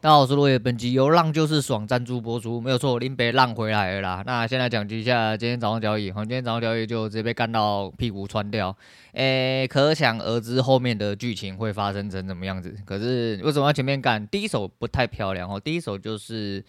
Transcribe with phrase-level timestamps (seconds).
[0.00, 4.22] 大家好，我是落叶，本集由浪就是爽赞助播出，没有错，林北浪回来了啦。
[4.24, 8.76] 那现在讲一下今天早上交易，好，今天早上交易就直接被干到屁股穿掉，
[9.14, 12.76] 诶、可想而知后面的剧情会发生成什么样子。
[12.84, 14.24] 可是为什么要前面干？
[14.28, 16.64] 第一手不太漂亮哦，第一手就是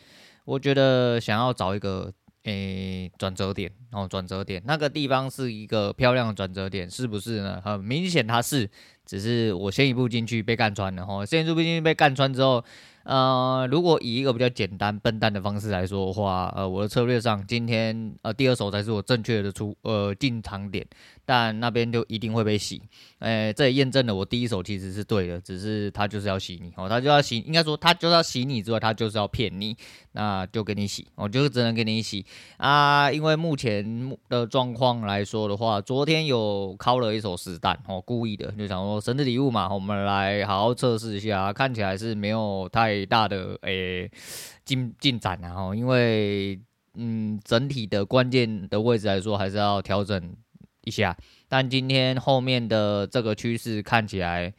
[0.45, 2.11] 我觉得想要找一个
[2.45, 7.61] 诶转折点，然后转折点那个地方是一个漂亮的转折点，是不是呢？
[7.63, 8.67] 很明显它是，
[9.05, 12.65] 只是我先一步进去被干穿了，哈，先一步进去被干穿之后。
[13.09, 20.85] 呃，如果以一个比较简单笨蛋的方式来说的话，呃，我的策略上今天呃第二手才是我正确的出呃进场点，
[21.29, 22.81] 但那边就一定会被洗，
[23.19, 26.73] 诶，这也验证了我第一手其实是对的，只是他就是要洗你。
[26.77, 29.75] 哦，他就要洗，应该说他就是要洗你之外，他就是要骗你，
[30.13, 32.25] 那就给你洗，我就只能给你洗。
[32.57, 42.99] 啊，因为目前的状况来说的话，昨天有敲了一手实弹哦，故意的就想说生日礼物嘛，我们来好好测试一下，看起来是没有太。
[43.09, 44.11] 大的诶
[44.65, 46.59] 进进展然后，因为
[46.93, 50.21] 嗯整体的关键的位置来说，还是要调整
[50.83, 51.15] 一下。
[51.47, 54.53] 但今天后面的这个趋势看起来。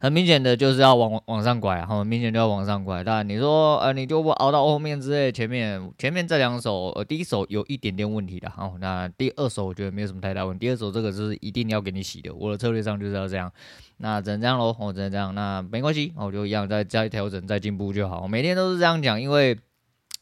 [0.00, 3.02] 很明显的就是要往往上拐，很明显就要往上拐。
[3.02, 10.66] 但你说，呃，你就不熬到后面之类，前面前面这两手，呃，第一手有一点点问题的，哦，那第二手我觉得没有什么太大问题。
[10.66, 13.52] 第二手这个是一定要给你洗的，我的策略上就是要这样。
[13.96, 15.34] 那只能这样喽，我只能这样。
[15.34, 18.28] 那没关系，我就一样再再调整再进步就好。
[18.28, 19.58] 每天都是这样讲，因为。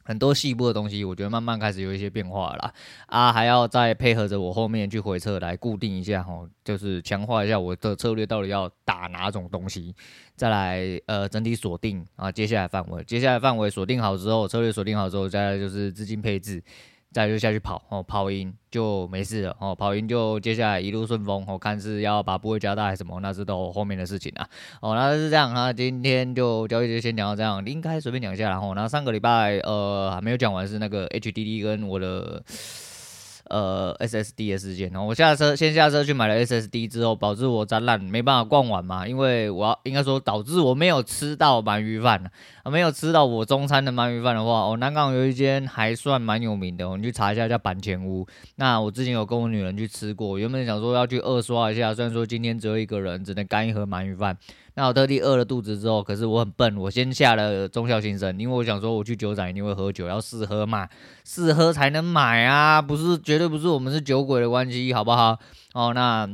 [0.06, 2.72] 很多细部的东西，我觉得慢慢开始有一些变化了
[3.06, 9.92] 啊，还要再配合着我后面去回撤来固定一下哈，就是强化一下我的策略到底要打哪种东西，
[10.36, 16.62] 再来呃整体锁定啊，接下来范围，接下来范围锁定好之后，策略锁定好之后，再来就是资金配置。
[17.12, 24.46] 再就下去跑哦，跑赢就没事了哦，跑赢就接下来一路顺风哦，看是要把部位加大还是什么，那是都后面的事情啊。
[24.80, 32.42] 哦，那是这样啊，今天就交易就先讲到这样，应该随便讲一下，然后那上个礼拜呃还没有讲完是那个 HDD 跟我的。
[33.48, 42.28] 呃，SSD 的事件，然后我下车，先下车去买了 SSD 之后，导致我展览没办法逛完嘛，因为我要应该说导致我没有吃到鳗鱼饭
[42.70, 48.26] 没有吃到我中餐的鳗鱼饭的话，哦，南港有一间还算蛮有名的，我们去查一下叫板前屋。
[48.56, 54.36] 那我之前有跟我女人去吃过，原本想说要去二刷一下，虽然说今天只有一个人，只能干一盒鳗鱼饭。
[54.74, 60.88] 那我特地饿了肚子之后，可是我很笨，我先下了忠孝新生，因为我想说我去酒展一定会喝酒，要试喝嘛，
[61.24, 65.38] 试喝才能买啊，不是绝对不是我们是酒鬼的关系，好不好？
[65.72, 66.28] 哦，那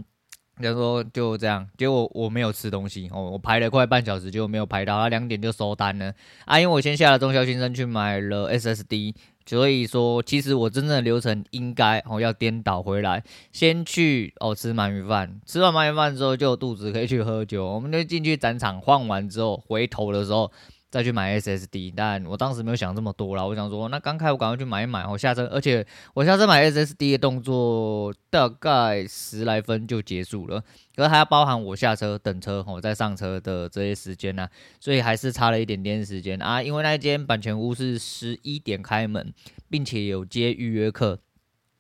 [0.60, 6.12] 就说就这样，结果我没有吃东西哦，我排了快半小时，结果没有排到，他两点就收单了
[6.44, 9.14] 啊，因为我先下了中校新生去买了 SSD。
[9.44, 20.50] 所以说，其实我真正的流程应该哦要颠倒回来，先去哦吃鳗鱼饭，吃完鳗鱼饭之后就肚子可以去喝酒，我们就进去展场晃完之后，回头的时候。
[20.92, 23.42] 再去买 SSD，但我当时没有想这么多啦。
[23.42, 30.62] 我想说，那刚开我赶快去买一买，我下车，而且我下车买 SSD 的动作大概十来分就结束了，
[30.94, 34.47] 可是还要包含我下车等车，我再上车的这些时间呢，
[34.78, 36.62] 所以还是差了一点点时间啊。
[36.62, 39.32] 因为那间版权屋是十一点开门，
[39.70, 41.19] 并且有接预约客，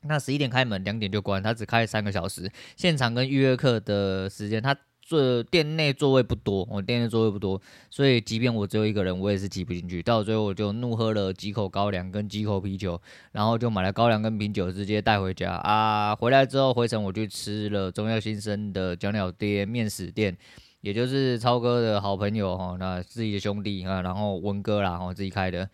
[0.04, 4.74] 那十一点开门，两点就关，它只开三个小时，现场跟预约客的时间它。
[5.04, 10.02] 这店内座位不多，我店内座位不多，所以即便我只有一个人，我也是挤不进去。
[10.02, 12.98] 到最后我就怒喝了几口高粱跟几口啤酒，
[13.32, 16.14] 然后就买了高粱跟啤酒直接带回家啊。
[16.14, 20.34] 回来之后回程我去吃了中药新生的脚鸟爹面食店，
[20.80, 25.68] 也就是超哥的好朋友哈，那自己的兄弟啊，然后文哥啦，我自己开的。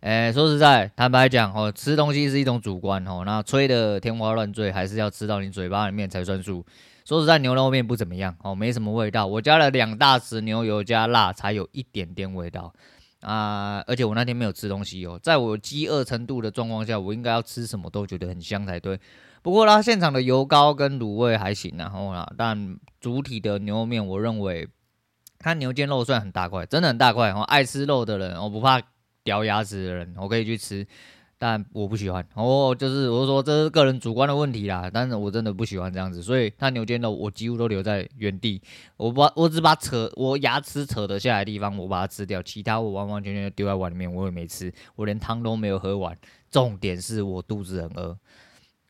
[0.00, 6.64] 哎，说实在，坦白讲哦，吃东西是一种主观哦，那吹的天花乱坠，还是要吃到你嘴巴里面才算数。
[7.10, 9.26] 说实在，牛肉面不怎么样哦，没什么味道。
[9.26, 12.72] 我加了两大匙牛油加辣，才有一点点味道
[13.22, 13.82] 啊！
[13.88, 19.00] 而且我那天没有吃东西哦，在我饥饿程度的状况下，我应该要吃什么都觉得很香才对。
[19.42, 24.68] 不过啦，现场的油膏跟卤味还行然后啦，但主体的牛肉面，我认为
[25.40, 27.42] 它牛腱肉算很大块，真的很大块哦。
[27.42, 28.80] 爱吃肉的人，我不怕
[29.24, 30.86] 掉牙齿的人，我可以去吃。
[31.42, 38.60] 但我不喜欢，哦，就是我说这是个人主观的问题啦，但是我真的不喜欢这样子，所以他牛肩肉我几乎都留在原地，
[38.98, 46.14] 我把我只把扯我牙齿扯得下来的地方我把它吃掉，其他我完完全全丢在碗里面，我也没吃，我连汤都没有喝完，
[46.50, 48.18] 重点是我肚子很饿，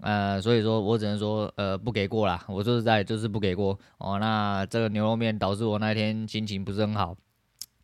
[0.01, 3.79] 呃，所以说我只能说呃不给过啦，我说实在就是不给过。
[3.99, 7.17] 哦，那这个牛肉面导致我那天心情不是很好。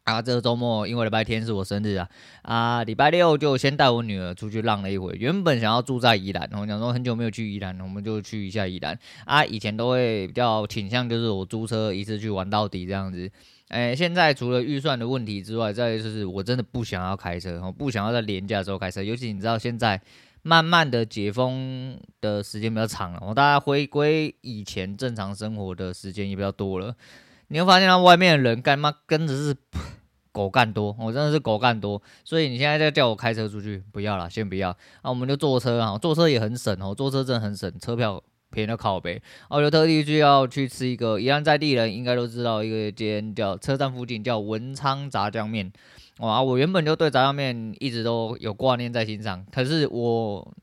[0.06, 2.08] 啊，这个周末因为礼拜天是我生日啊，
[2.42, 5.12] 啊，礼拜六就先带我女儿出去浪了一回。
[5.18, 8.96] 原本想要住在宜兰，我想说很久没有去宜兰，我们就去一下宜兰。
[9.24, 13.28] 啊，以前都会比较倾向就是我租车一次去玩到底这样子。
[13.66, 19.02] 哎，现在除了预算的问题之外，再就是我真的不想要开车，我不想要在连假的时候开车。
[19.02, 20.00] 尤其你知道现在
[20.42, 26.94] 慢慢的解封的时间比较长了，我大家回归以前正常生活的时间也比较多了。
[27.48, 29.56] 你会发现，他外面的人干嘛跟着是
[30.32, 32.02] 狗干多，我真的是狗干多。
[32.24, 34.76] 所以你现在在叫我开车出去，不要了，先不要。
[35.02, 39.22] 那、我们就坐车啊，坐车也很省哦，坐车真的很省，车票便宜的靠北。
[39.48, 45.72] 我就特地去要去吃一个，宜兰在地人应该都知道一个间叫车站附近叫文昌炸酱面。
[46.18, 50.54] 哇，我原本就对炸酱面一直都有挂念在心上，可是我。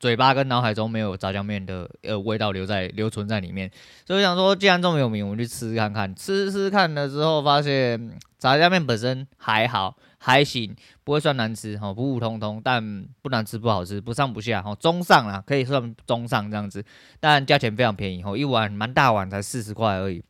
[0.00, 3.70] 嘴巴跟脑海中没有炸酱面的呃味道留在留存在里面，
[4.06, 6.12] 所以我想说，既然这么有名，我们去吃吃看看。
[6.16, 10.74] 吃吃看了之后，发现炸酱面本身还好，还行，
[11.04, 16.82] 不会算难吃，哈，普普通通，但不难吃不好吃，不上不下，哈，中上啦，可以算中上这样子，
[17.20, 20.24] 但价钱非常便宜，哈，一碗蛮大碗，才四十块而已。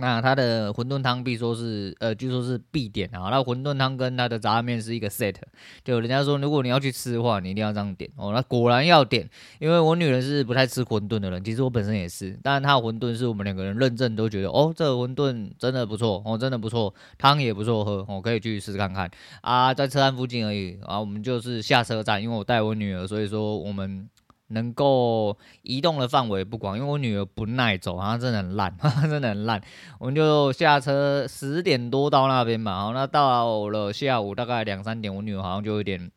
[0.00, 3.28] 那它的馄饨汤必说是，呃，据说是必点啊。
[3.30, 5.34] 那馄饨汤跟它的炸酱面是一个 set，
[5.84, 8.32] 就人家说，如果你要去吃的话，你一定要这样点哦。
[8.34, 12.38] 那果然要点，因为我女人是不太吃馄饨的人，其实我本身也是。
[12.42, 19.10] 但是他的馄饨是我们两个人认证都觉得，哦，这个馄饨真的不错，哦，真的不错，汤也不错喝，哦，可以去试试看看
[19.42, 19.72] 啊。
[19.74, 24.08] 在车站附近而已啊，我们就是下车站，因为我带我女儿，所以说我们。
[24.52, 28.76] 能够移动的范围不广，因为我女儿不耐走，她真的很烂，
[29.08, 29.60] 真的很烂。
[29.98, 36.10] 我们就下车十点多到那边嘛，好，那到了下午大概两三点，我女儿好像就有点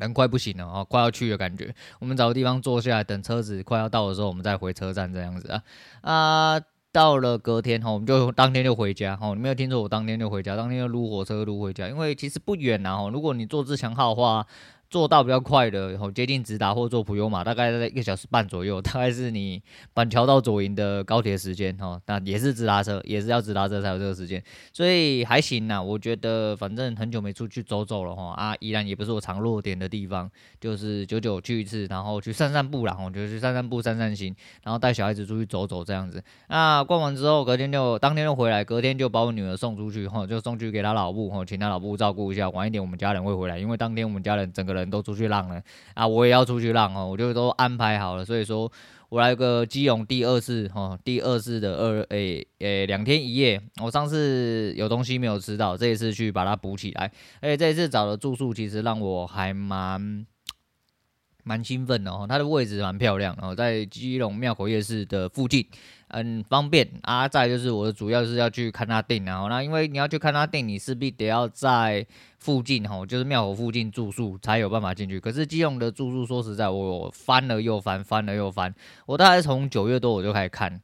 [0.00, 1.72] 人快不行了啊，快要去的感觉。
[2.00, 5.62] 我们找个地方坐下来，等车子快要到的时候，我们再回车站这样子啊。
[6.00, 9.28] 啊，到了隔天哈，我们就当天就回家哈。
[9.28, 13.08] 你没有听错，我当天就回家，当天就撸火车撸回家，因为其实不远啊。
[13.12, 14.44] 如果你坐自强号的话。
[14.90, 19.62] 坐到比较快的，然后接近直达或坐普悠玛，大概在一个小时半左右， 大概是你
[19.94, 22.00] 板桥到左营的高铁时间哈。
[22.06, 24.42] 那也是直达车，也是要直达车才有这个时间，
[24.72, 25.80] 所以还行呐。
[25.80, 30.28] 我觉得反正很久没出去走走了哈，啊，宜兰也不是我常落点的地方，
[30.60, 34.34] 就是久久去一次，然后去散散步啦，我就去散散步、散散心，
[34.64, 36.20] 然后带小孩子出去走走这样子。
[36.48, 42.50] 那逛完之后，隔天就当天就回来，隔天就把我女儿送出去哈，就送去给她老母哈，请她老母照顾一下。
[42.50, 44.79] 晚一点我们家人会回来，因为当天我们家人整个人。
[44.80, 45.62] 人都出去浪了
[45.94, 46.06] 啊！
[46.06, 48.24] 我也要出去浪哦，我就都安排好了。
[48.24, 48.70] 所以说
[49.08, 53.60] 我来个基隆第二次哦，第二次的二诶诶两天一夜。
[53.82, 57.10] 我上次有东西没有吃到，这一次去把它补起来。
[57.40, 60.26] 而且这一次找的住宿其实让我还蛮
[61.44, 65.66] 蛮兴奋的哦，它的位置蛮漂亮哦，在基隆庙口夜市的附近。
[66.12, 67.28] 很方便啊！
[67.28, 72.04] 再就是我的主要是要去看他店，然后那因为你要去看他店，你势必得要在
[72.36, 75.20] 附近哈，就是庙口附近住宿才有办法进去。
[75.20, 78.74] 可是基隆的住宿，说实在，我翻了又翻，翻了又翻，
[79.06, 80.80] 我大概从九月多我就开始看，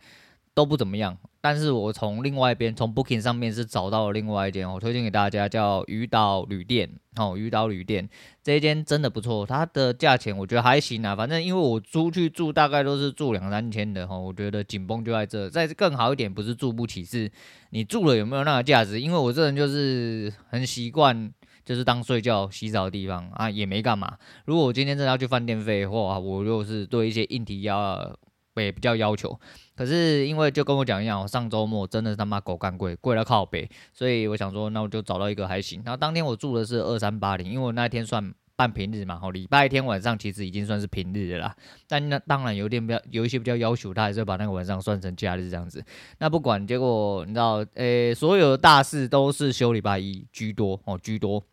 [0.54, 1.18] 都不怎么样。
[1.48, 6.90] 但是我从另外一边，从 Booking 上面是找到了另外一间，我推荐给大家，叫鱼岛旅店。
[7.14, 8.08] 哦，鱼岛旅店
[8.42, 11.14] 这一间真的不错，它的价钱我觉得还行啊。
[11.14, 15.48] 反正因为我出去住大概都是住两三千的哈，我觉得紧绷就在这。
[15.48, 17.30] 再更好一点，不是住不起，是
[17.70, 19.00] 你住了有没有那个价值？
[19.00, 21.32] 因为我这人就是很习惯，
[21.64, 24.18] 就是当睡觉、洗澡的地方啊，也没干嘛。
[24.46, 28.18] 如果我今天真的要去饭店费的话，我就是对一些硬体要。
[28.58, 29.38] 也比较要求，
[29.76, 35.82] 可是因为就跟我讲一样，我上周末真的是他妈狗干贵，贵到靠北，所以我想说，那我就找到一个还行。
[35.84, 41.54] 然后当天我住的是二三八零，因为我那天算半平日嘛，吼，礼拜天晚上其实已经算是平日的啦。
[41.86, 45.84] 但那当然有点比较有一些比较要求，他还是把那个晚上算成假日这样子。
[46.18, 51.44] 那不管结果，你知道，诶、所有的大事都是休礼拜一居多哦，居多。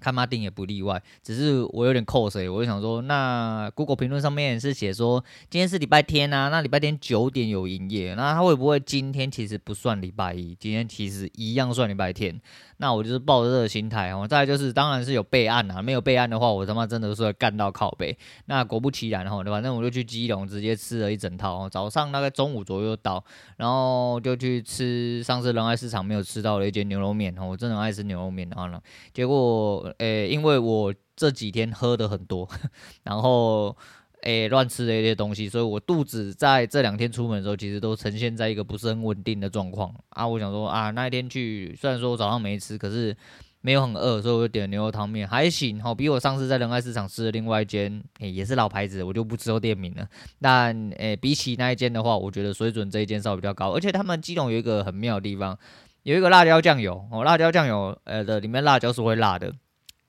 [0.00, 12.38] 看马丁也不例外，只是我有点扣谁，我就想说，那 Google 评论上面是写说今天是礼拜天啊，那礼拜天九点有营业，那他会不会今天其实不算礼拜一，今天其实一样算礼拜天？
[12.78, 14.28] 那我就是抱着这个心态哦。
[14.28, 18.14] 再来就是，当然是有备案啊，没有备案的话，我他妈真的是会干到靠北。
[18.44, 23.24] 那果不其然哈，反正我就去基隆直接吃了一整套哦，早上大概中午左右到，
[23.56, 28.78] 然后就去吃上次仁爱市场没有吃到的一间牛肉面哦，我真的很爱吃牛肉面，然后呢，
[29.14, 29.86] 结果。
[29.98, 32.48] 诶、因为我这几天喝的很多，
[33.04, 33.76] 然后
[34.22, 40.26] 诶乱、吃了一些东西，所以我肚子在这两天出门的时候，其实都呈现在一个不是很稳定的状况啊。
[40.26, 43.16] 我想说啊，那一天去，虽然说我早上没吃，可是
[43.60, 50.06] 没有很饿，所以我就点了牛肉汤面，还行，好比我上次在仁爱市场吃的另外一间，诶、也是老牌子，我就不知道店名了。
[50.40, 55.58] 但诶、比起那一间的话，我觉得水准这一间稍微比较高，而且他们基隆有一个很妙的地方。
[56.02, 59.52] 有一个辣椒酱油哦，辣椒酱油呃的里面辣椒是会辣的，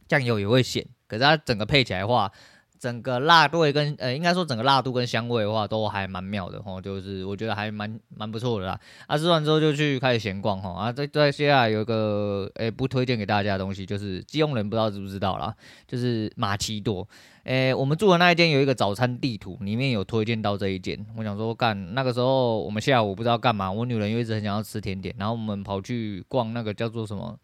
[0.08, 2.32] 酱油也会咸，可是它整个配起来的话。
[2.80, 8.80] 整个辣度跟呃，应该说整个辣度跟香味的话，都还蛮妙的吼，就是我觉得还蛮蛮不错的啦。
[9.08, 15.52] 啊，吃完之后就去开始闲逛吼，啊，在在接下来有一个诶不推荐给大家的东西，就是基隆人不知道知不知道啦，
[15.88, 17.08] 就是马奇朵。
[17.46, 21.04] 诶，我们住的那一间有一个早餐地图，里面有推荐到这一间。
[21.18, 27.36] 我想说干，那个时候我们下午不知道干嘛，我女人又一直很想要吃甜点，然后我们跑去逛那个叫做什么。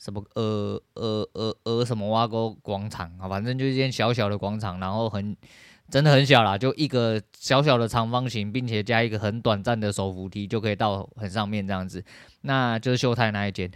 [0.00, 5.36] 什么呃呃呃呃什么挖沟广场啊，反正就是一间小小的广场，然后很
[5.90, 12.02] 真的很小啦，就一个小小的长方形，并且加一个很短暂的手扶梯就可以到很上面这样子，
[12.40, 13.70] 那就是秀泰那一间。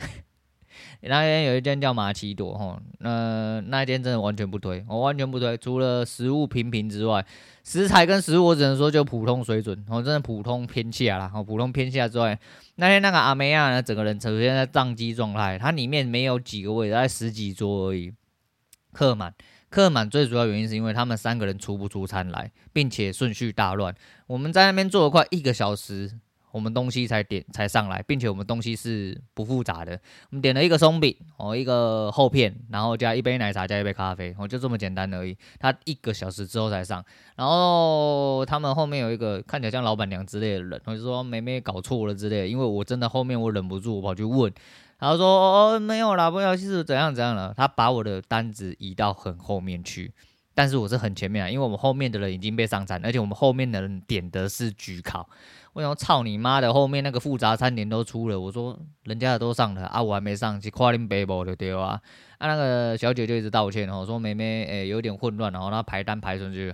[1.00, 5.56] 那边有一间叫玛奇朵吼，那那一间真的完全不推，我完全不推。
[5.58, 7.24] 除了食物平平之外，
[7.62, 12.38] 食材跟食物我只能说就普通水准，我真的普通偏下啦，普通偏下之外，
[12.76, 18.12] 那天那个阿梅亚呢，整个人呈现在宕机状态，它里面没有几个位，大概十几桌而已，
[18.92, 19.34] 客满，
[19.70, 23.94] 客满最主要原因是因为他们三个人出不出餐来，并且顺序大乱，
[24.26, 26.18] 我们在那边坐了快一个小时。
[26.54, 30.00] 我们东西才点才上来，并且我们东西是不复杂的。
[30.30, 35.36] 我们点了一个松饼哦，一个厚片，然后加一杯奶茶，加一杯咖啡，哦，就这么简单而已。
[35.58, 42.46] 他一个小时之后才上，然后他们后面有一个看起来像老板娘之类的人，我就说妹妹搞错了之类的。
[42.46, 44.52] 因为我真的后面我忍不住，我跑去问，
[45.00, 47.52] 然后说哦没有啦，不好意思，怎样怎样了？
[47.56, 50.12] 他把我的单子移到很后面去，
[50.54, 55.28] 但是我是很前面啊，因为我们后面的人已经被上餐，而且我们后面的人点的是焗烤。
[55.72, 62.00] 我想操你妈的，后面那个复杂餐点都出了，我说人家的都上了啊，我还没上去，跨拎背包就对啊。
[62.38, 66.72] 啊，那个小姐就一直道歉，哦说妹妹，诶、有点混乱，然后她排单排出去。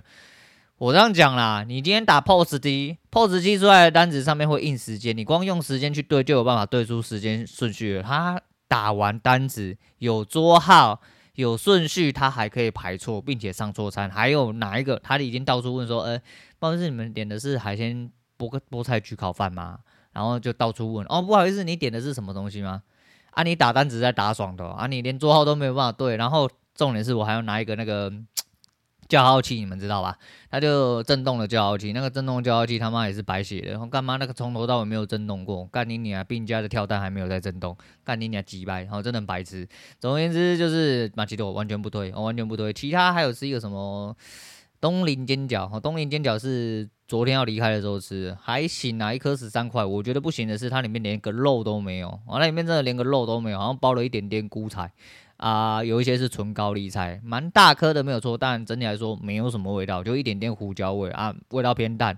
[0.77, 8.03] 我这样讲啦，你今天打 POS 机，POS 机出来的单子上面会印时间，你光用时间去对就有办法对出时间顺序了。
[8.03, 11.01] 他打完单子有桌号
[11.35, 14.09] 有顺序，他还可以排错，并且上错餐。
[14.09, 14.99] 还有哪一个？
[15.03, 16.21] 他已经到处问说，呃、
[16.59, 18.11] 不好意思，你们点的是海鲜？
[18.37, 19.77] 菠菠菜焗烤饭吗？
[20.13, 22.81] 然后就到处问哦，不好意思，你点的是什么东西吗？
[23.29, 26.17] 啊，你打单子在打爽的啊，你连桌号都没有办法对。
[26.17, 28.11] 然后重点是我还要拿一个那个
[29.11, 30.17] 叫号器，你们知道吧？
[30.49, 33.71] 它就震动的叫号器，那个震动叫号器他妈也是白写的。
[33.71, 35.65] 然后干嘛那个从头到尾没有震动过？
[35.65, 37.75] 干你娘，病家的跳蛋还没有在震动，
[38.05, 39.67] 干你娘几百，然后真的白痴。
[39.99, 42.71] 总而言之就是玛奇朵完全不推，完全不推。
[42.71, 44.15] 其他还有是一个什么
[44.79, 46.89] 东林煎饺，东林煎饺是。
[47.11, 49.83] 昨天要离开的时候吃还行啊，一颗十三块。
[49.83, 54.89] 我觉得不行的是它里面连个肉都没有，啊，那里面真的连个肉都没有，好像包了一点点菇菜
[55.41, 62.15] 啊、有一些是纯高丽菜，蛮大颗的没有错，但整体来说没有什么味道，就一点点胡椒味啊，味道偏淡，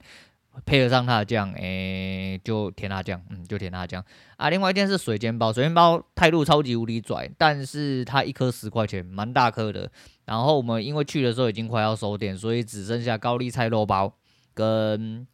[0.65, 4.03] 配合上它的酱，诶、就甜辣酱，嗯，就甜辣酱
[4.37, 4.49] 啊。
[4.49, 9.89] 另外一件是水煎包，水煎包态度超级无敌拽，但是它一颗十块钱，蛮大颗的。
[10.25, 14.13] 然后我们因为去的时候已经快要收店，所以只剩下高丽菜肉包。
[14.55, 15.25] 跟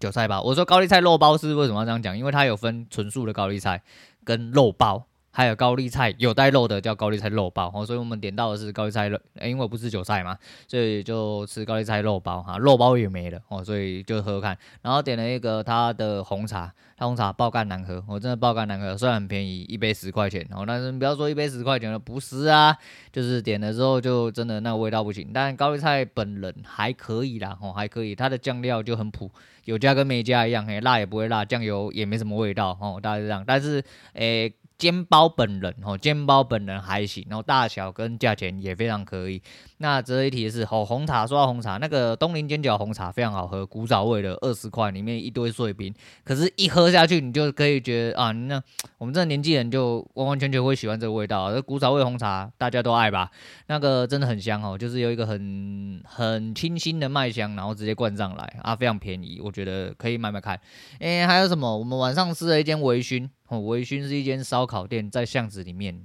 [0.00, 2.18] 韭菜包，我说高丽菜肉包是为什么要这样讲？
[2.18, 3.80] 因为它有分纯素的高丽菜
[4.24, 7.84] 跟肉包，还有高丽菜有带肉的叫高丽菜肉包哦。
[7.84, 14.56] 所以我们点到的是高丽菜肉，因为我不吃韭菜嘛，所以就吃高丽菜肉包哈，肉包也没了哦，所以就喝喝看。
[14.80, 22.74] 然后点了一个它的红茶，它红茶爆干难喝，我真的爆干难喝，虽然很便宜，一杯十块钱哦，但是不要说一杯十块钱了，不是啊。
[23.12, 29.30] 就是点了之后就真的那个味道不行，但高丽菜本人还可以啦，哦还可以，它的酱料就很普，
[29.64, 34.50] 有加跟没加一样，嘿，辣也不会辣，酱油也没什么味道，哦，大概是这样，但是诶。
[34.78, 39.42] 煎包本人哦，煎包本人还行，然后大小跟价钱也非常可以。
[39.78, 48.62] 那值得一提的是，哦，红茶说到红茶，那个东林煎饺红茶非常好喝，古早味的，二十块，里面一堆碎冰，可是，一喝下去，你就可以觉得啊，那
[48.98, 51.52] 我们这年纪人就完完全全会喜欢这个味道。
[51.54, 53.30] 这古早味红茶大家都爱吧？
[53.68, 60.60] 那个真的很香哦，就是有一个很很清新的麦香，然后直接灌上来啊，非常便宜，我觉得可以买买看。
[61.00, 61.78] 诶，还有什么？
[61.78, 63.28] 我们晚上吃了一间微醺。
[63.48, 66.02] 哦，微醺是一间烧烤店，在巷子里面，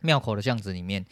[0.00, 1.04] 庙口的巷子里面，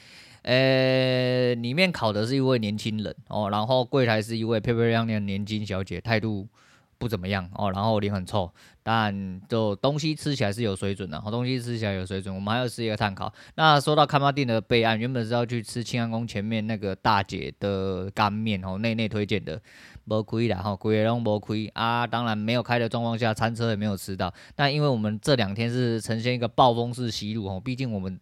[0.43, 6.47] 呃、里面烤的是一位年轻人哦，然后柜台是一位漂漂亮亮的年轻小姐，态度
[6.99, 12.35] 不怎么样哦，然后脸很臭，但就东西吃起来是有水准的，好东西吃起来有水准。
[12.35, 13.33] 我们还要吃一个炭烤。
[13.55, 19.61] 那说到崁仔顶的备案，原本是要去吃庆安宫前面那个大姐的干面哦，内内推荐的。
[20.09, 22.07] 没亏啦，哈，亏也拢没亏啊！
[22.07, 24.33] 当然没有开的状况下，餐车也没有吃到。
[24.55, 28.17] 但因为我们这两天是呈现一个暴风式吸入，哦，毕竟我们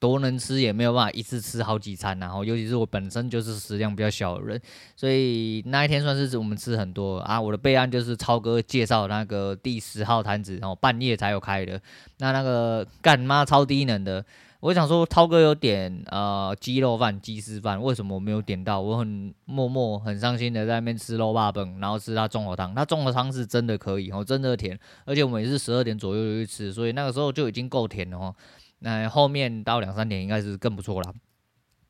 [0.00, 4.60] 多能吃也没有办法一次吃好几餐，然后尤其是我本身就是食量比较小的人，
[4.96, 7.40] 所以那一天算是我们吃很多啊。
[7.40, 11.80] 我的备案就是超哥介绍那个第十号摊子，然后半夜才有开的，
[12.18, 14.24] 那那个干妈超低能的。
[14.60, 18.78] 我想说，涛哥有点呃鸡肉饭、鸡丝饭，为什么我没有点到？
[18.78, 22.74] 我很默默、很伤心的在那边吃肉霸本，然后吃他综合汤。
[22.74, 28.34] 他综合汤是真的可以哦，真的甜，而且我们也是十二点左右就去吃，所以那个时候就已经够甜了哦。
[28.80, 31.14] 那后面到两三点应该是更不错了。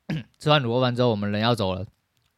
[0.39, 1.85] 吃完卤肉饭之后，我们人要走了。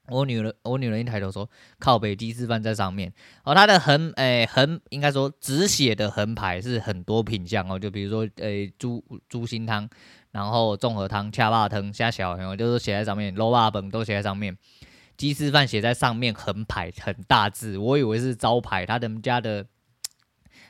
[0.10, 3.14] 我女人，我女人一抬头说：“靠北鸡丝饭在上面。”
[3.46, 9.90] 哦，它的横，诶、横应该说只写的横排是很多品相哦，就比如说，诶、猪猪心汤。
[10.32, 14.58] 然后综合汤、恰巴汤、虾小，然后就是写在上面，卤肉饭都写在上面，
[15.16, 19.64] 鸡丝饭写在上面，横排很大字，我以为是招牌，他们家的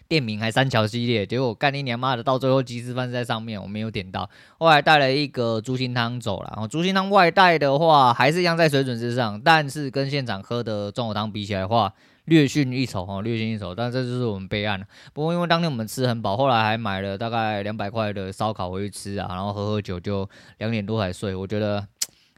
[0.07, 4.29] 店名还三桥系列，结果干你娘妈的，到最后鸡丝饭在上面，我没有点到，
[4.59, 11.93] 后来带了一个猪心汤走了，然后猪心汤外带的话还是一样在水准之上，但是跟现场喝的综合汤比起来的话。
[12.25, 14.81] 略逊一筹哦，略逊一筹，但这就是我们备案。
[15.11, 20.25] 不过因为当天我们吃很饱，后来还买了大概两百块的烧烤回去吃啊，然后喝喝酒，就
[20.59, 21.35] 两点多才睡。
[21.35, 21.85] 我觉得，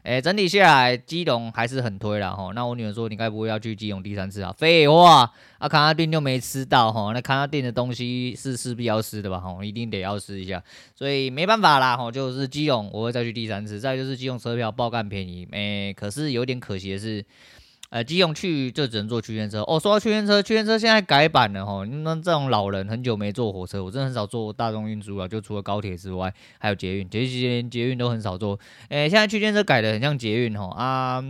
[0.06, 2.52] 哎、整体下来基隆还是很推啦哈。
[2.54, 4.54] 那我女儿说，你该不会要去基隆第三次啊？
[4.56, 7.10] 废话，啊，卡拉丁又没吃到哈。
[7.12, 9.40] 那卡拉丁的东西是势必要吃的吧？
[9.40, 10.62] 哈，一定得要吃一下。
[10.94, 13.80] 所以没办法啦哈，就是基隆我会再去第三次。
[13.80, 17.24] 再就是基隆车票爆干便宜，哎、可是有点可惜的是。
[17.90, 19.78] 呃，基隆去就只能坐区间车哦。
[19.78, 21.84] 说到区间车，区间车现在改版了哈。
[21.84, 28.58] 那这种老人很久没坐火车，我真的很少坐大众运输了，就除了高铁之外，还有捷运，这些连捷运都很少坐。
[28.88, 31.24] 诶，现在区间车改的很像捷运哈啊，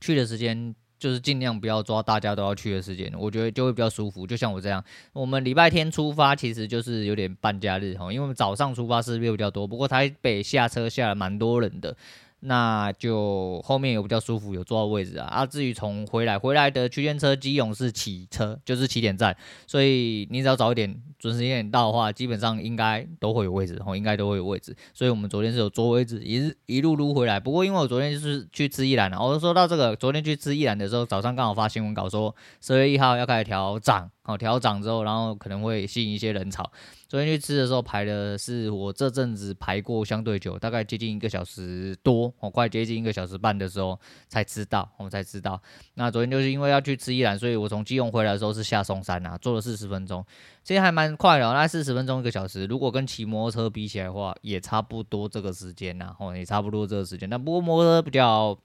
[0.00, 4.26] 去的时间就是尽量不要抓大家都要去的时间，我觉得就会比较舒服。
[4.26, 11.96] 就像我这样，我们礼拜天出发，其实就是有点半假日哈，因为我们早上出发是比较多，不过台北下车下来蛮多人的。
[12.40, 15.26] 那就后面有比较舒服，有坐到位置啊。
[15.26, 24.74] 啊，至于从回来回来的区间车，基隆是起车，就是起点站，所以你只要早一点，准时一点到的话，基本上应该都会有位置，哦，应该都会有位置。
[24.94, 27.38] 所以我们昨天是有坐位置，一一路撸回来。
[27.38, 34.10] 不过因为我昨天就是去吃一兰了，我说到这个，昨天去吃一兰的时候，早上刚好发新闻稿说十月一号要开始调涨。
[34.22, 36.70] 好，调涨之后，然后可能会吸引一些人潮。
[37.10, 43.98] 昨天去吃的时候排的是我这阵子排过相对久，大概接近一个小时多，哦，快接近一个小时半的时候
[44.28, 45.60] 才知道，我才知道。
[45.94, 50.24] 那昨天就是因为要去吃一兰，所以我从基隆回来的时候是下松山啊，坐了四十分钟，
[50.62, 57.28] 其实还蛮快的，那四十分钟一个小时，如果跟骑摩托车比起来的话，也差不多这个时间呐，哦，也差不多这个时间。
[57.28, 58.56] 但不过摩托车比较。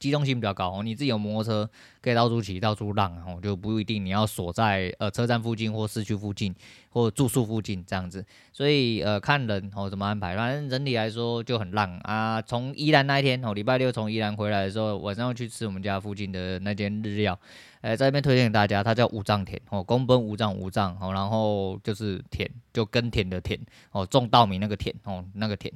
[0.00, 1.70] 机动性比较高哦，你自己有摩托车
[2.02, 6.52] 可以到处骑、到处浪哦，就不一定你要锁在呃车站附近或市区附近
[6.88, 12.40] 或住宿附近这样子，所以呃看人哦怎么安排，反正整体来说就很浪啊。
[12.40, 17.38] 从宜兰那一天哦，礼拜六从宜兰回来的时候，晚上去吃我们家附近的那间日料，
[17.82, 23.60] 呃，在这边推荐给大家，它叫五丈田哦，宫本武藏五丈哦，然后就是田就耕田的田
[23.92, 25.70] 哦，种稻米那个田哦，那个田。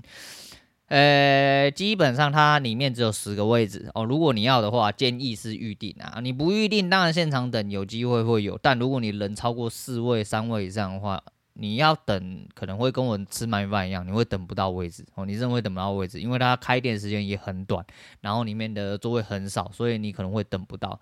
[0.89, 4.05] 呃，基本上它里面只有十个位置哦。
[4.05, 6.21] 如果你要的话，建议是预定啊。
[6.21, 8.59] 你不预定，当然现场等，有机会会有。
[8.63, 11.23] 但如果你人超过四位、三位以上的话，
[11.55, 15.25] 你要等，可能会跟我吃鳗饭一样，你会等不到位置哦。
[15.25, 17.85] 你认为等不到位置，因为它开店时间也很短，
[18.21, 21.01] 然后里面的座位很少，所以你可能会等不到。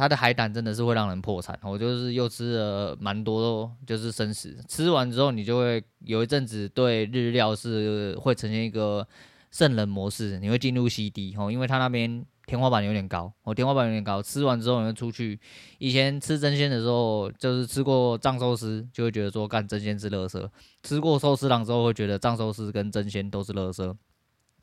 [0.00, 4.56] 它的海胆真的是会让人破产，我就是又吃了蛮多，就是生食。
[4.66, 9.06] 吃完之后，你就会有一阵子对日料是会呈现一个
[9.50, 14.22] 圣人模式，你会进入 CD 哦，因为它那边天花板有点高，哦，天花板有点高。
[14.22, 15.38] 吃完之后，你会出去。
[15.76, 20.42] 以前吃真鲜的时候，就是吃过藏寿司，就会觉得说干真鲜是垃圾；
[20.82, 23.94] 吃过寿司郎之后，会觉得藏寿司跟真鲜都是垃圾。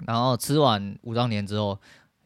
[0.07, 1.79] 然后吃完武藏年之后。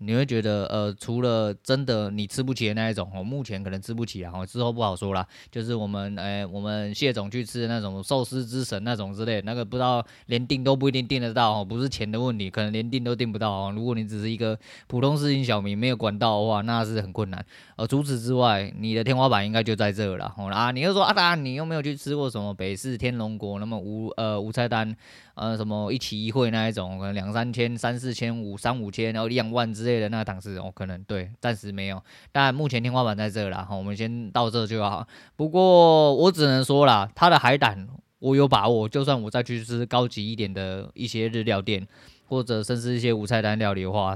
[0.04, 5.26] 你会觉得，呃，除了真的你吃不起的那一种，哦，目前可能吃不起啊，哦，之后不好说啦。
[5.52, 13.74] 就是我们，哎、我们谢总去吃的那种寿司之神那种之类，那个不知道连订都不一定订得到，哦，不是钱的问题，可能连订都订不到哦。
[13.76, 17.46] 如果你只是一个普通市井小民，没有管道的话，那是很困难。
[17.82, 24.96] 而除此之外，你的天花板应该就在这了，哦啊，你又说啊，达你又没有去吃过什么北市天龙国那么无呃无菜单。
[25.34, 32.00] 呃，什么一期一会那一种，可能两三千、三四千、五三五千，然后两万之类的那个档次，哦，可能对，暂时没有。
[32.32, 35.08] 但目前天花板在这啦，哈，我们先到这就好。
[35.36, 37.88] 不过我只能说啦，它的海胆
[38.20, 41.88] 我有把握，就算我再去吃高级一点的一些日料店，
[42.28, 44.16] 或者甚至一些无菜单料理的话，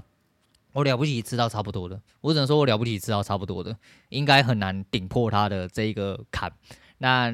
[0.75, 1.99] 我了不起吃到差不多的。
[2.21, 3.75] 我只能说我了不起吃到差不多的，
[4.09, 6.51] 应该很难顶破它的这一个坎。
[6.99, 7.33] 那。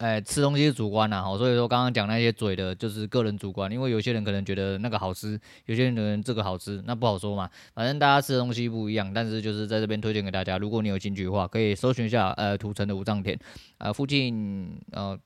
[0.00, 7.50] 哎，吃东西是主观呐，好，所以说刚刚讲那些嘴的，就是个人主观，因为有些人可能觉得那个好吃，有些人可能这个好吃，那不好说嘛。
[7.74, 13.38] 反正大家吃的东西不一样，但是就是在这边推荐给大家，如果你有兴趣的话，可以搜寻一下，呃，土城的五脏田，
[13.76, 15.18] 呃，附近，呃。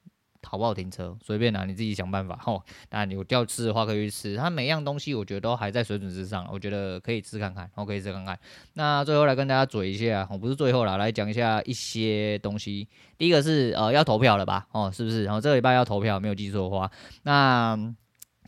[0.45, 1.17] 好不好停车？
[1.25, 2.63] 随便拿、你自己想办法吼。
[2.91, 4.37] 那，你有要吃的话可以去吃。
[4.37, 8.39] 它每样东西我觉得都还在水准之上，我觉得可以吃看看，我可以吃看看。
[8.75, 12.87] 那最后来跟大家嘴一下，我不是最后了，来讲一下一些东西。
[13.19, 14.67] 第一个是呃要投票了吧？
[14.73, 15.25] 哦，是不是？
[15.25, 16.91] 然后这个礼拜要投票，没有记错的话，
[17.23, 17.95] 那。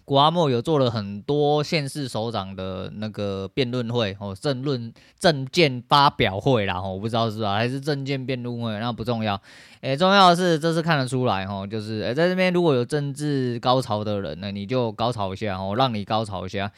[0.06, 9.38] 古阿莫有做了很多县市首长的那个辩论会哦，政论政见发表会啦，我不知道是吧，还是政见辩论会，那不重要，
[9.80, 16.70] 诶、重要的是这次看得出来哦，就是诶、在这边如果有政治高潮的人呢，你就高潮一下哦，让你高潮一下。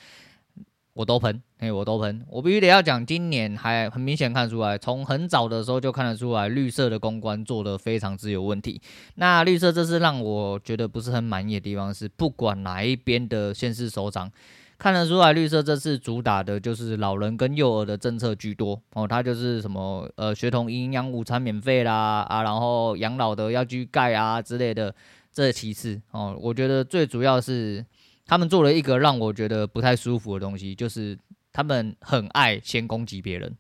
[0.99, 8.83] 我都喷，嘿，我都喷，我必须得要讲，今年还很明显看出来，从很早的时候就看得出来，绿色的公关做得非常之有问题。
[9.15, 14.29] 那绿色这次让我觉得不是很满意的地方是，不管哪一边的县市首长，
[14.77, 24.93] 看得出来，绿色这次主打的就是老人跟幼儿的政策居多哦，它就是什么呃，学童营养午餐免费啦啊，然后养老的要居盖啊之类的，
[25.33, 27.87] 这其次哦，我觉得最主要是。
[28.29, 31.19] 他们做了一个让我觉得不太舒服的东西，就是
[31.53, 33.57] 他们很爱先攻击别人。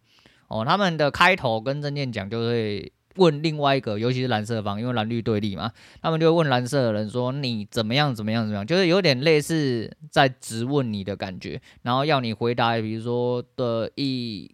[0.48, 8.14] 哦，他们的开头跟正念讲就会问另外一个，尤其是蓝色方，因为蓝绿对立嘛，他们就会问蓝色的人说：“你怎么样？
[8.14, 8.44] 怎么样？
[8.44, 14.50] 怎么样？”就是有点类似在质问你的感觉，然后要你回答，比如说的一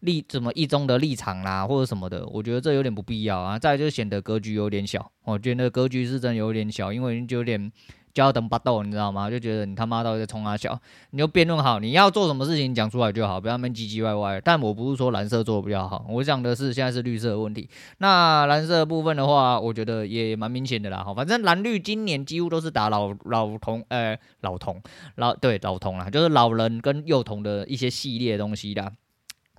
[0.00, 2.26] 立怎么一中的立场啦，或者什么的。
[2.28, 3.58] 我觉得这有点不必要啊。
[3.58, 7.70] 再就显得格局有点小，我觉得格局是真有点小，因为就有点。
[8.18, 9.30] 叫等巴豆，你知道吗？
[9.30, 10.76] 就觉得你他妈到底在冲他笑，
[11.10, 14.40] 你就辩论好，你要做什么事情讲出来就好，不要那么唧唧歪歪。
[14.40, 17.70] 但我不是说蓝色做的比较好，我讲的是现在是绿色的问题。
[17.98, 21.04] 那蓝色部分的话，我觉得也蛮明显的啦。
[21.04, 24.82] 哈，反正蓝绿今年几乎都是打老老童，呃，老童
[25.14, 28.90] 老对老童啦，就是老人跟幼童的一些系列东西啦。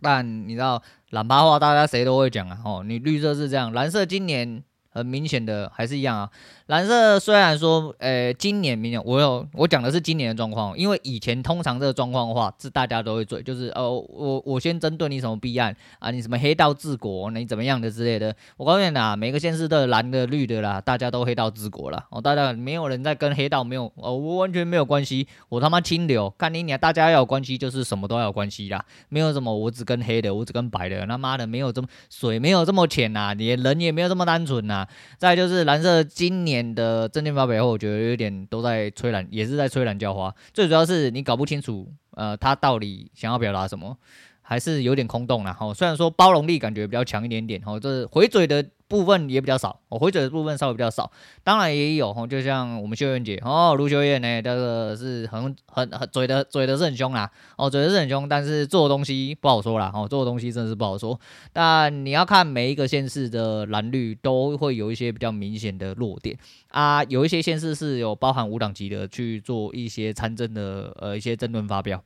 [0.02, 2.60] 但你知道蓝趴话，大家谁都会讲啊。
[2.66, 4.62] 哦，你绿色是这样，蓝色今年。
[4.92, 6.30] 很明显的还是一样啊，
[6.70, 34.88] 蓝色虽然说，呃、今年明年我有我讲的是今年的状况，因为以前通常这个状况的话是大家都会嘴，就是哦，我我先针对你什么弊案啊，你什么黑道治国，你怎么样的之类的，我告诉你啊，每个县市都有蓝的绿的啦，大家都黑道治国了，哦，大家没有人在跟黑道没有哦，我完全没有关系，我他妈清流，看你俩大家要有关系就是什么都要有关系啦，没有什么我只跟黑的，我只跟白的，他妈的没有这么水没有这么浅呐，你人也没有这么单纯呐。
[35.18, 40.34] 再就是蓝色今年的证件发表后，我觉得有点都在吹懒，也是在吹懒叫花。
[40.54, 43.98] 最主要是你搞不清楚，呃，他到底想要表达什么，
[44.42, 45.54] 还是有点空洞啦。
[45.54, 48.66] 哈，虽然说包容力感觉比较强一点点，哈，这是回嘴的。
[48.90, 51.10] 部分也比较少，我回嘴的部分稍微比较少，
[51.44, 61.18] 当然也有，就像我们秀燕姐哦，卢秀燕呢，这个是很很很嘴的嘴的是很凶啦，哦，嘴的是很凶，但是做的东西不好说啦，哦，做的东西真的是不好说。
[61.54, 66.36] 但你要看每一个县市的蓝绿都会有一些比较明显的弱点
[66.70, 72.04] 啊，有一些县市是有包含五党籍的去做一些参政的呃一些政论发表。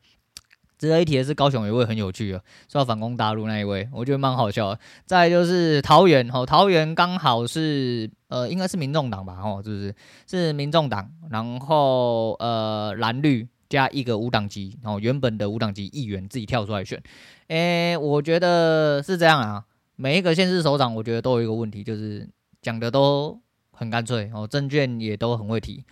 [0.84, 4.78] 值得一提的是，高雄有一位很有趣的，说要反攻大陆那一位，我觉得蛮好笑。
[5.06, 9.96] 再就是桃园，哦，桃园刚好是呃，应该是民众党吧，哦，是不是？
[10.28, 17.02] 是民众党，然后呃，蓝绿加一个无党籍，然后原本的无党籍议员自己跳出来选。
[17.48, 19.64] 诶，我觉得是这样啊。
[19.96, 22.28] 每一个县市首长，我觉得都有一个问题，就是
[22.62, 23.40] 讲的都
[23.72, 25.86] 很干脆，哦，政见也都很会提，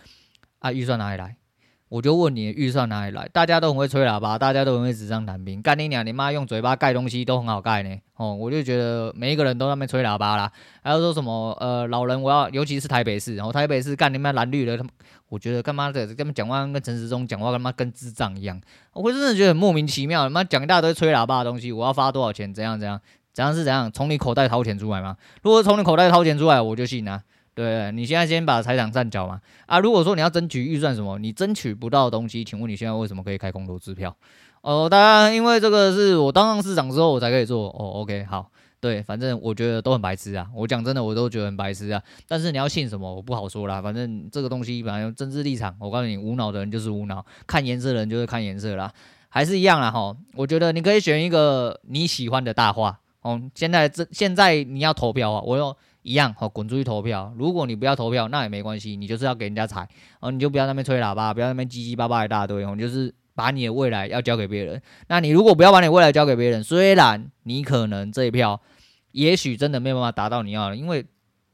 [0.58, 1.34] 啊，预算哪里来？
[1.92, 3.28] 我就问你预算哪里来？
[3.34, 5.60] 大家都很会吹喇叭，大家都很会纸上谈兵。
[5.60, 6.02] 干你娘！
[6.06, 7.94] 你妈用嘴巴盖东西都很好盖呢。
[8.16, 10.50] 哦，我就觉得每一个人都那边吹喇叭啦。
[10.82, 14.90] 还有说什么呃，老人我要，尤其是台北市，然后台北市干你妈蓝绿的，他们
[15.28, 18.58] 我觉得干嘛的，他们讲话跟陈时中讲话干嘛跟智障一样。
[18.94, 22.54] 我真的觉得很莫名其妙，他妈讲一大堆吹喇叭的东西，我要发多少钱？
[22.54, 22.98] 怎样怎样？
[23.34, 23.92] 怎样是怎样？
[23.92, 25.14] 从你口袋掏钱出来吗？
[25.42, 27.22] 如果从你口袋掏钱出来，我就信啊。
[27.54, 29.78] 对，你现在先把财产占缴嘛啊！
[29.78, 34.16] 如果说你要争取预算什么，你争取不到东西，请问你现在为什么可以开空头支票？
[34.62, 37.68] 哦，当然，因为这个是我当上市长之后我才可以做。
[37.68, 40.48] 哦，OK，好，对，反正我觉得都很白痴啊。
[40.54, 42.02] 我讲真的，我都觉得很白痴啊。
[42.26, 43.82] 但是你要信什么，我不好说啦。
[43.82, 48.90] 反正这个东西反正政治立场，我告诉你，无脑的人就是无脑，看颜色的人就是看颜色啦，
[49.28, 50.16] 还是一样啦哈。
[50.36, 52.98] 我觉得你可以选一个你喜欢的大话。
[53.20, 55.76] 哦，现在这现在你要投票啊，我用。
[56.02, 57.32] 一样好，滚出去投票。
[57.36, 59.88] 如果你不要投票，那也没关系，你就是要给人家踩，
[60.20, 64.80] 哦，你就不要那边吹喇叭，不要那边叽叽巴巴一大堆，哦，就是把你的未来要交给别人。
[65.08, 68.60] 那你如果不要把你未来交给别人，虽然你可能这一票，
[69.12, 71.06] 也许真的没有办法达到你要的，因为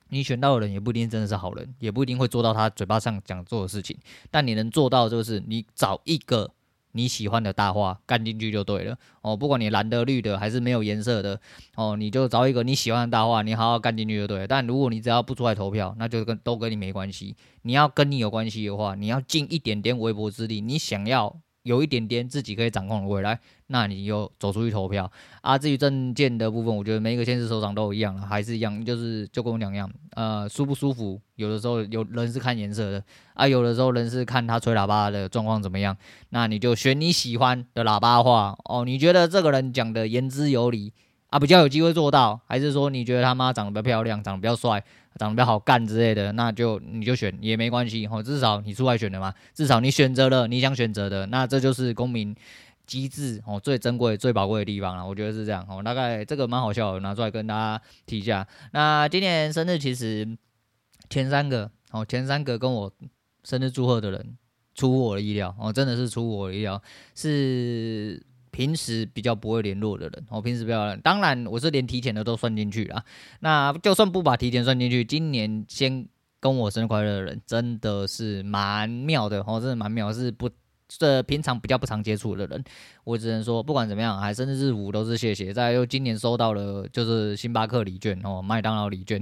[0.09, 3.97] 你选到的人也不一定真的是好人，也不一定会做到他嘴巴上讲做的事情。
[4.31, 6.51] 但你能做到就是你找一个。
[6.93, 11.41] 你喜欢的大话干进去就对了哦，不管你蓝的、绿的还是没有颜色的
[11.77, 14.47] 哦，你就找一个你喜欢的大话，你好好干进去就对了。
[14.47, 17.37] 但如果你只要不出来投票，那就跟都跟你没关系。
[17.63, 21.41] 你要跟你有关系的话，你要尽一点点微薄之力，你想要。
[21.69, 25.11] 有一点点自己可以掌控的未来，那你就走出去投票
[25.43, 25.59] 啊。
[25.59, 33.05] 至于证件的部分，我觉得每一个县市首长都一样了，还是一样，就是就跟我两样，呃，舒不舒服，有的时候有人是看颜色的
[33.35, 35.95] 啊，有的时候人是看他吹喇叭的状况怎么样。
[36.31, 40.93] 那你就选你喜欢的喇叭话哦，你觉得这个人讲的言之有理
[41.29, 44.83] 啊，比较有机会做到，还是说你觉得他妈长得比较漂亮，长得比较帅？
[45.19, 52.35] 长得比较好干之类的，那就你就选也没关系哦，至少你出来选的嘛，至少你选择了你想选择的，那这就是公民
[52.87, 55.07] 机制哦最珍贵、最宝贵的地方了。
[55.07, 58.47] 我觉得是这样哦，大概这个蛮好笑的，拿出来跟大家提一下。
[58.73, 60.27] 那今年生日其实
[61.11, 62.93] 前三个哦，前三个跟我
[63.43, 64.39] 生日祝贺的人
[64.75, 66.81] 出乎我的意料哦，真的是出乎我的意料
[67.15, 68.23] 是。
[68.59, 73.05] 平时比较不会联络的人，我平时比较，当然我是连提前的都算进去啦。
[73.39, 76.09] 那就算不把提前算进去，今年先
[76.41, 80.51] 跟我生日快乐的人真的是蛮妙的哦，真的蛮妙，是不。
[80.89, 82.65] 这平常比较不常接触的人，
[83.05, 85.53] 我只能说，不管怎么样，还生日五都是谢谢。
[85.53, 89.21] 再又今年收到了就是星巴克礼券哦，麦当劳礼券，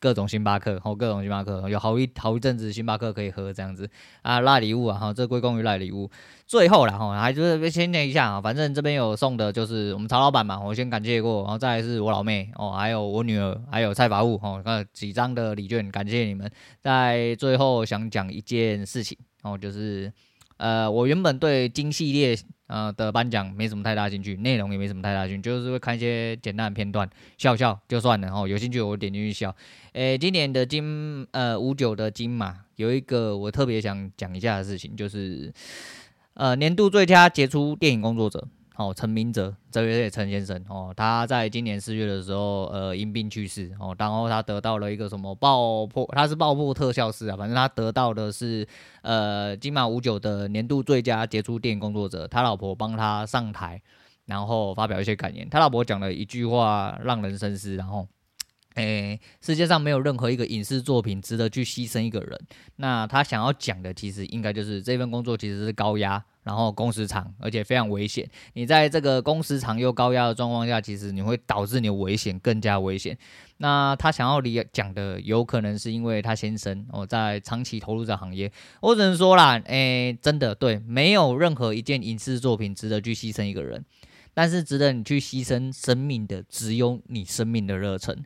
[0.00, 3.86] 各种星巴克哦，各种星巴克，有好一好一阵子星巴克可以喝这样子
[4.22, 6.10] 啊，赖礼物啊哈，这归功于赖礼物。
[6.46, 16.50] 最后了哈，还是先念一下啊，反正这边有送的就是我们曹老板嘛，我先感谢过，然后再来是我老妹哦，还有我女儿，还有蔡法务哦，那几张的礼券，感谢你们。
[16.80, 20.10] 在最后想讲一件事情哦，就是。
[20.56, 22.36] 呃，我原本对金系列
[22.68, 28.28] 呃的颁奖没什么太大兴趣，内容也没什么太大兴趣，就是会看一些简单的片段，笑笑就算了。
[28.32, 29.54] 哦，有兴趣我点进去笑。
[29.92, 35.52] 诶，今年的金呃五九的金马有一个我特别想讲一下的事情，就是
[36.34, 38.46] 呃年度最佳杰出电影工作者。
[38.76, 43.94] 哦，陈明哲，这位陈先生哦，他在今年四月的时候，呃，因病去世哦。
[43.96, 48.66] 然后他得到了一个什么爆破，他是爆破特效师啊，反正他得到的是
[49.02, 52.26] 呃金马五九的年度最佳杰出电影工作者。
[52.26, 53.80] 他老婆帮他上台，
[54.26, 55.48] 然后发表一些感言。
[55.48, 57.76] 他老婆讲了一句话，让人深思。
[57.76, 58.08] 然后，
[58.74, 62.40] 诶，世界上没有任何一个影视作品值得去牺牲一个人。
[62.76, 66.24] 那他想要讲的，其实应该就是这份工作其实是高压。
[66.44, 68.28] 然后工时长，而且非常危险。
[68.52, 73.16] 你在这个工时长又高压的状况下，其实你会导致你的危险更加危险。
[73.56, 78.52] 那他想要理讲的，有可能是因为他先生哦在长期投入这行业。
[78.82, 83.82] 我只能说啦，诶，真的对，没有任何一件影视作品值得去牺牲一个人，
[84.34, 88.22] 但是值得你去牺牲生命的，只有你生命的热忱。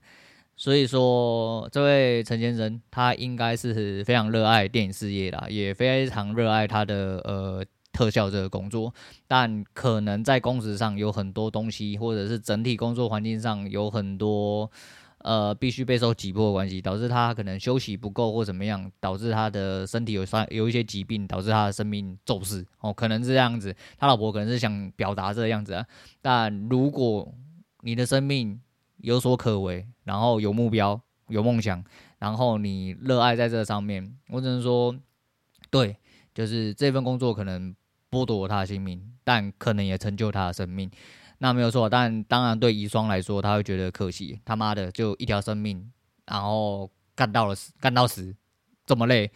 [0.58, 7.64] 所以说，这位陈先生，他应该是非常热爱电影事业啦，也非常热爱他的呃。
[7.90, 8.94] 特效这个工作，
[9.26, 14.70] 但可能在工时上有很多东西，或者是整体工作环境上有很多
[15.24, 23.74] 呃必须备受挤迫的关系，导致他可能休息不够或怎么样，导致他的身体有上有一些疾病，导致他的生命骤逝哦，可能是这样子。
[23.96, 25.84] 他老婆可能是想表达这个样子啊，
[26.22, 27.34] 但如果
[27.80, 28.60] 你的生命
[28.98, 31.82] 有所可为，然后有目标、有梦想，
[32.18, 34.94] 然后你热爱在这上面，我只能说，
[35.70, 35.96] 对，
[36.34, 37.74] 就是这份工作可能。
[38.10, 40.90] 剥夺他的性命，但可能也成就他的生命，
[41.40, 41.90] 那没有错。
[41.90, 44.40] 但当然，对遗孀来说，他会觉得可惜。
[44.46, 45.92] 他妈的，就一条生命，
[46.24, 48.34] 然后干到了死，干到死，
[48.86, 49.30] 这么累，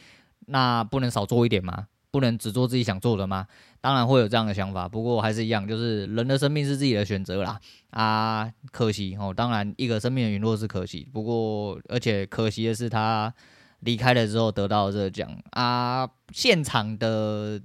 [0.47, 1.87] 那不能少做一点吗？
[2.13, 3.49] 不能只做自己想做的吗？
[3.81, 4.89] 当然会有这样的想法。
[4.89, 7.59] 不过还是一样，就是人的生命是自己的选择啦。
[7.91, 9.35] 啊，可惜哦。
[9.35, 11.09] 当然，一个生命的陨落是可惜。
[11.13, 13.35] 不过，而且可惜的是，他
[13.81, 17.61] 离开了之后得到这个奖啊，现场的。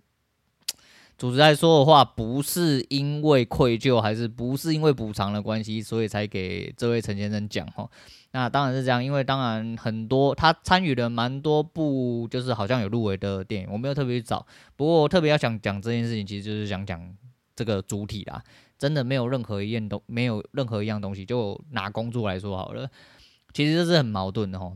[1.17, 7.89] 主持来说的话，不是因为愧疚，还是不是因为补偿的关系，所以才给这位陈先生讲哈。
[8.31, 14.45] 那当然是这样，因为当然很多他参与了蛮多部，就是好像有入围的电影，我没有特别去找。
[14.75, 17.01] 不过我特别要想讲这件事情，其实就是想讲
[17.55, 18.43] 这个主体啦。
[18.77, 22.87] 真的没有任何一样东，没有任何一样东西，就拿工作来说好了，
[23.53, 24.71] 其实这是很矛盾的哈。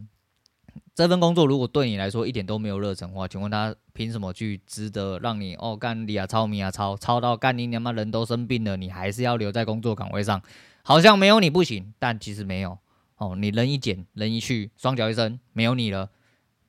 [1.01, 10.39] 这份工作如果对你来说一点都没有热忱的话，请问他凭什么去值得让你哦干你啊操你啊操操到干你娘妈人都生病了，你还是要留在工作岗位上？
[10.83, 12.77] 好像没有你不行，但其实没有
[13.17, 13.35] 哦。
[13.35, 16.07] 你人一减，人一去，双脚一伸，没有你了，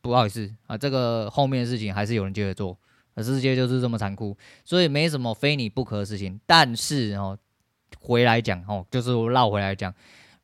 [0.01, 2.79] 不好意思啊，这个后面的事情还是有人接着做。
[3.18, 6.40] 世界就是这么残酷，所以没什么非你不可的事情。
[6.47, 7.37] 但是哦，
[8.01, 9.95] 回来讲哦，就是绕回来讲，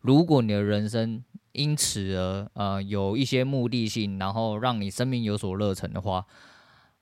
[0.02, 1.24] 如果你的人生。
[1.58, 6.24] 因此而呃有一些目的性，然后让你生命有所热忱的话，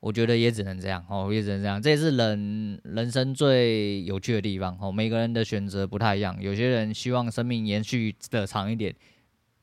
[0.01, 1.81] 我觉得也只能这样哦，也只能这样。
[1.81, 4.91] 这也是人人生最有趣的地方哦。
[4.91, 8.95] 每个人的选择不太一样，有些人希望生命延续的长一点，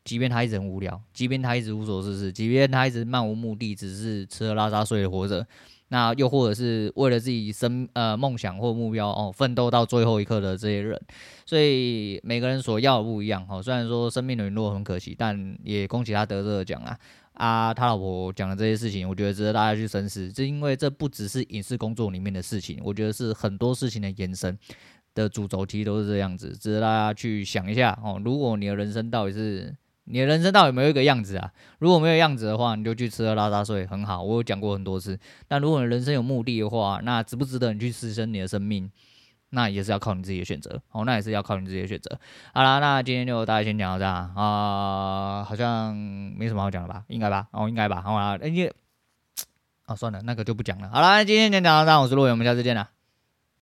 [0.06, 5.48] 即便他一直很无聊，即便他一直无所事事，即便他一直漫无目的，只是吃喝拉撒睡的活着。
[5.94, 11.00] 那又或者是为了自己生呃梦想或目标哦，奋斗到最后一刻的这些人，
[11.46, 13.62] 所以每个人所要的不一样哦。
[13.62, 16.98] 虽然说生命的陨落很可惜，但也恭喜他得这个奖啊！
[17.34, 20.34] 啊，他老婆讲的这些事情，我觉得值得大家去深思。
[20.34, 24.58] 这因为这不只是影视工作里面的事情，我觉得是很多事情的延伸
[25.14, 28.20] 的主轴，其实都是这样子，值得大家去想一下哦。
[28.26, 29.76] 如果你的人生到底是……
[30.06, 31.52] 你的人生到底有没有一个样子啊？
[31.80, 34.22] 如果没有样子的话，你就去吃喝拉撒睡，很好。
[34.22, 35.18] 我有讲过很多次。
[35.48, 38.92] 但如果你人生有目的的话，那值不值得你去牺牲你的生命？
[39.52, 40.82] 那也是要靠你自己的选择。
[40.92, 42.20] 哦，那也是要靠你自己的选择。
[42.54, 47.04] 好啦，那今天就大家先讲到这啊、好像没什么好讲的吧？
[47.08, 47.48] 应该吧？
[47.52, 48.02] 哦，应该吧？
[48.02, 48.74] 好啦，哎、欸，
[49.86, 50.89] 啊，算了，那个就不讲了。
[50.89, 52.89] 好啦，今天先讲到这，我是陆伟，我们下次见啦。